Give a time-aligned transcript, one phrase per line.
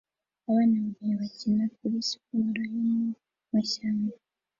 [0.49, 3.01] Abana babiri bakina kuri siporo yo mu
[3.51, 4.13] mashyamba